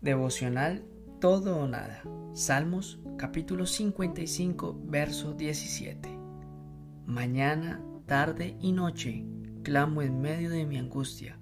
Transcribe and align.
Devocional 0.00 0.84
Todo 1.20 1.58
o 1.58 1.66
Nada. 1.66 2.02
Salmos 2.32 3.00
capítulo 3.16 3.66
55, 3.66 4.80
verso 4.84 5.34
17. 5.34 6.08
Mañana, 7.06 7.80
tarde 8.06 8.56
y 8.60 8.72
noche 8.72 9.24
clamo 9.62 10.02
en 10.02 10.20
medio 10.20 10.50
de 10.50 10.66
mi 10.66 10.76
angustia, 10.76 11.38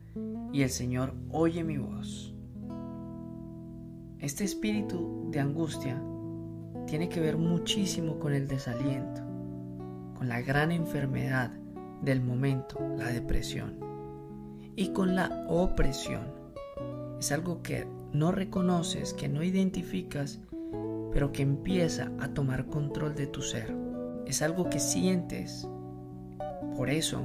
y 0.52 0.62
el 0.62 0.70
Señor 0.70 1.14
oye 1.30 1.64
mi 1.64 1.78
voz. 1.78 2.34
Este 4.18 4.44
espíritu 4.44 5.28
de 5.30 5.40
angustia 5.40 6.00
tiene 6.86 7.08
que 7.08 7.20
ver 7.20 7.36
muchísimo 7.36 8.18
con 8.18 8.32
el 8.32 8.46
desaliento, 8.46 9.22
con 10.14 10.28
la 10.28 10.40
gran 10.40 10.70
enfermedad 10.70 11.50
del 12.02 12.20
momento, 12.20 12.78
la 12.96 13.08
depresión, 13.08 13.78
y 14.76 14.88
con 14.92 15.14
la 15.16 15.46
opresión. 15.48 16.41
Es 17.22 17.30
algo 17.30 17.62
que 17.62 17.86
no 18.12 18.32
reconoces, 18.32 19.14
que 19.14 19.28
no 19.28 19.44
identificas, 19.44 20.40
pero 21.12 21.30
que 21.30 21.42
empieza 21.42 22.10
a 22.18 22.34
tomar 22.34 22.66
control 22.66 23.14
de 23.14 23.28
tu 23.28 23.42
ser. 23.42 23.72
Es 24.26 24.42
algo 24.42 24.68
que 24.68 24.80
sientes. 24.80 25.68
Por 26.76 26.90
eso, 26.90 27.22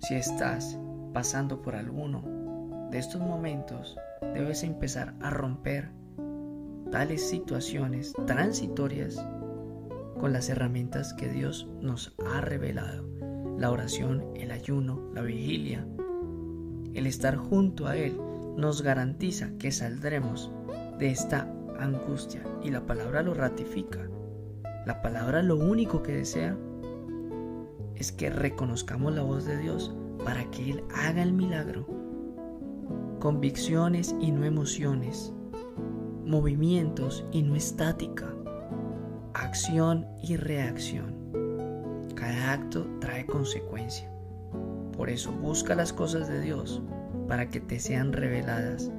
si 0.00 0.14
estás 0.14 0.78
pasando 1.12 1.60
por 1.60 1.74
alguno 1.74 2.22
de 2.92 2.98
estos 2.98 3.20
momentos, 3.20 3.96
debes 4.32 4.62
empezar 4.62 5.14
a 5.20 5.30
romper 5.30 5.90
tales 6.92 7.28
situaciones 7.28 8.12
transitorias 8.28 9.16
con 10.20 10.32
las 10.32 10.48
herramientas 10.48 11.14
que 11.14 11.28
Dios 11.28 11.66
nos 11.80 12.14
ha 12.32 12.40
revelado. 12.42 13.04
La 13.58 13.72
oración, 13.72 14.22
el 14.36 14.52
ayuno, 14.52 15.10
la 15.12 15.22
vigilia, 15.22 15.84
el 16.94 17.08
estar 17.08 17.34
junto 17.34 17.88
a 17.88 17.96
Él 17.96 18.20
nos 18.56 18.82
garantiza 18.82 19.50
que 19.58 19.72
saldremos 19.72 20.50
de 20.98 21.10
esta 21.10 21.52
angustia 21.78 22.42
y 22.62 22.70
la 22.70 22.86
palabra 22.86 23.22
lo 23.22 23.34
ratifica. 23.34 24.08
La 24.86 25.02
palabra 25.02 25.42
lo 25.42 25.56
único 25.56 26.02
que 26.02 26.12
desea 26.12 26.56
es 27.94 28.12
que 28.12 28.30
reconozcamos 28.30 29.14
la 29.14 29.22
voz 29.22 29.44
de 29.44 29.58
Dios 29.58 29.94
para 30.24 30.50
que 30.50 30.70
Él 30.70 30.84
haga 30.94 31.22
el 31.22 31.32
milagro. 31.32 31.86
Convicciones 33.20 34.14
y 34.20 34.30
no 34.30 34.44
emociones, 34.44 35.32
movimientos 36.24 37.24
y 37.32 37.42
no 37.42 37.56
estática, 37.56 38.34
acción 39.32 40.06
y 40.22 40.36
reacción. 40.36 41.14
Cada 42.14 42.52
acto 42.52 42.86
trae 43.00 43.26
consecuencia. 43.26 44.10
Por 44.96 45.10
eso 45.10 45.32
busca 45.32 45.74
las 45.74 45.92
cosas 45.92 46.28
de 46.28 46.40
Dios 46.40 46.82
para 47.28 47.48
que 47.48 47.60
te 47.60 47.78
sean 47.78 48.12
reveladas 48.12 48.90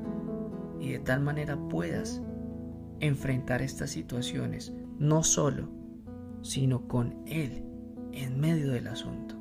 y 0.79 0.91
de 0.91 0.99
tal 0.99 1.21
manera 1.21 1.57
puedas 1.69 2.21
enfrentar 2.99 3.61
estas 3.61 3.91
situaciones 3.91 4.73
no 4.99 5.23
solo, 5.23 5.69
sino 6.41 6.87
con 6.87 7.15
Él 7.25 7.63
en 8.11 8.39
medio 8.39 8.71
del 8.71 8.87
asunto. 8.87 9.35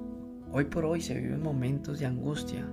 Hoy 0.52 0.64
por 0.66 0.84
hoy 0.84 1.00
se 1.00 1.14
viven 1.14 1.42
momentos 1.42 1.98
de 1.98 2.06
angustia 2.06 2.66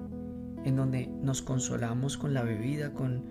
en 0.64 0.76
donde 0.76 1.08
nos 1.22 1.42
consolamos 1.42 2.18
con 2.18 2.34
la 2.34 2.44
bebida, 2.44 2.94
con 2.94 3.24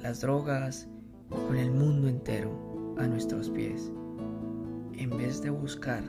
las 0.00 0.20
drogas, 0.20 0.88
con 1.28 1.56
el 1.56 1.70
mundo 1.70 2.08
entero 2.08 2.94
a 2.98 3.06
nuestros 3.06 3.50
pies, 3.50 3.92
en 4.94 5.10
vez 5.10 5.42
de 5.42 5.50
buscar 5.50 6.02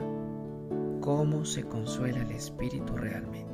cómo 1.00 1.44
se 1.44 1.64
consuela 1.64 2.22
el 2.22 2.32
espíritu 2.32 2.96
realmente. 2.96 3.51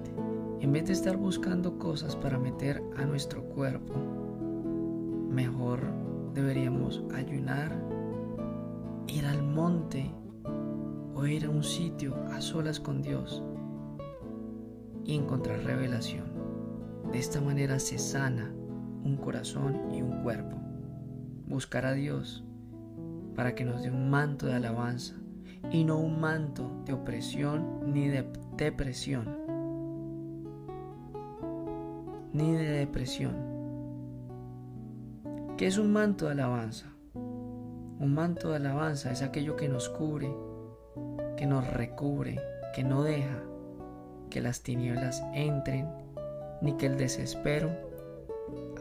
En 0.61 0.73
vez 0.73 0.87
de 0.87 0.93
estar 0.93 1.17
buscando 1.17 1.79
cosas 1.79 2.17
para 2.17 2.37
meter 2.37 2.83
a 2.97 3.05
nuestro 3.05 3.45
cuerpo, 3.45 3.95
mejor 5.31 5.81
deberíamos 6.35 7.05
ayunar, 7.15 7.81
ir 9.07 9.25
al 9.25 9.45
monte 9.45 10.11
o 11.15 11.25
ir 11.27 11.45
a 11.45 11.51
un 11.51 11.63
sitio 11.63 12.17
a 12.33 12.41
solas 12.41 12.81
con 12.81 13.03
Dios 13.03 13.41
y 15.05 15.15
encontrar 15.15 15.61
revelación. 15.61 16.25
De 17.13 17.21
esta 17.21 17.41
manera 17.41 17.79
se 17.79 17.97
sana 17.97 18.53
un 19.05 19.17
corazón 19.17 19.95
y 19.95 20.03
un 20.03 20.25
cuerpo. 20.25 20.57
Buscar 21.47 21.87
a 21.87 21.93
Dios 21.93 22.45
para 23.37 23.55
que 23.55 23.65
nos 23.65 23.85
dé 23.85 23.93
un 23.93 24.11
manto 24.11 24.47
de 24.47 24.55
alabanza 24.55 25.15
y 25.71 25.85
no 25.85 25.99
un 25.99 26.21
manto 26.21 26.83
de 26.85 26.95
opresión 26.95 27.93
ni 27.93 28.09
de 28.09 28.29
depresión 28.57 29.48
ni 32.39 32.53
de 32.53 32.71
depresión. 32.71 33.35
¿Qué 35.57 35.67
es 35.67 35.77
un 35.77 35.93
manto 35.93 36.27
de 36.27 36.33
alabanza? 36.33 36.87
Un 37.15 38.15
manto 38.15 38.51
de 38.51 38.57
alabanza 38.57 39.11
es 39.11 39.23
aquello 39.23 39.57
que 39.57 39.69
nos 39.69 39.89
cubre, 39.89 40.33
que 41.37 41.47
nos 41.47 41.67
recubre, 41.67 42.41
que 42.77 42.85
no 42.85 43.03
deja 43.03 43.43
que 44.31 44.41
las 44.41 44.63
tinieblas 44.63 45.21
entren, 45.35 45.89
ni 46.63 46.75
que 46.75 46.87
el 46.87 46.97
desespero 46.97 47.71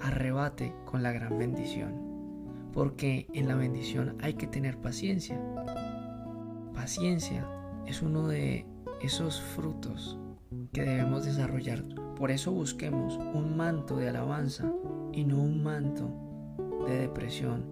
arrebate 0.04 0.76
con 0.86 1.02
la 1.02 1.12
gran 1.12 1.40
bendición. 1.40 2.70
Porque 2.74 3.26
en 3.34 3.48
la 3.48 3.56
bendición 3.56 4.18
hay 4.22 4.36
que 4.36 4.46
tener 4.46 4.78
paciencia. 4.78 5.42
Paciencia 6.76 7.50
es 7.88 8.04
uno 8.04 8.28
de 8.28 8.68
esos 9.02 9.42
frutos 9.42 10.20
que 10.74 10.84
debemos 10.84 11.26
desarrollar 11.26 11.84
por 12.18 12.32
eso 12.32 12.52
busquemos 12.52 13.20
un 13.34 13.56
manto 13.56 13.96
de 13.96 14.10
alabanza 14.10 14.72
y 15.14 15.24
no 15.24 15.40
un 15.40 15.62
manto 15.64 16.10
de 16.88 16.98
depresión, 16.98 17.64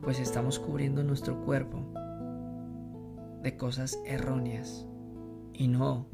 pues 0.00 0.18
estamos 0.18 0.58
cubriendo 0.58 1.04
nuestro 1.04 1.44
cuerpo 1.44 1.78
de 3.42 3.56
cosas 3.58 4.00
erróneas 4.06 4.86
y 5.52 5.68
no 5.68 6.06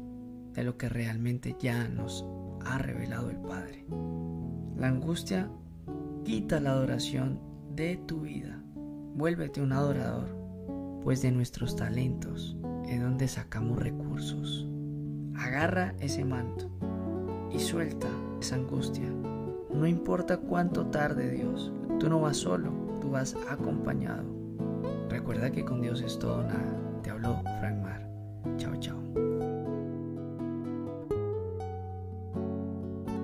de 0.53 0.63
lo 0.63 0.77
que 0.77 0.89
realmente 0.89 1.55
ya 1.57 1.87
nos 1.87 2.25
ha 2.65 2.77
revelado 2.77 3.29
el 3.29 3.37
Padre. 3.37 3.85
La 4.75 4.87
angustia 4.87 5.49
quita 6.25 6.59
la 6.59 6.71
adoración 6.71 7.39
de 7.73 7.95
tu 7.95 8.21
vida. 8.21 8.61
Vuélvete 9.15 9.61
un 9.61 9.71
adorador, 9.71 10.27
pues 11.03 11.21
de 11.21 11.31
nuestros 11.31 11.77
talentos 11.77 12.57
es 12.85 13.01
donde 13.01 13.29
sacamos 13.29 13.79
recursos. 13.79 14.67
Agarra 15.35 15.95
ese 15.99 16.25
manto 16.25 16.69
y 17.55 17.59
suelta 17.59 18.07
esa 18.41 18.55
angustia. 18.55 19.09
No 19.73 19.87
importa 19.87 20.37
cuánto 20.37 20.87
tarde 20.87 21.31
Dios, 21.31 21.71
tú 21.99 22.09
no 22.09 22.19
vas 22.19 22.37
solo, 22.37 22.71
tú 22.99 23.11
vas 23.11 23.35
acompañado. 23.49 24.23
Recuerda 25.09 25.51
que 25.51 25.63
con 25.63 25.81
Dios 25.81 26.01
es 26.01 26.19
todo 26.19 26.43
nada. 26.43 27.01
Te 27.01 27.11
habló 27.11 27.41
Frank 27.59 27.81
Mar. 27.81 28.14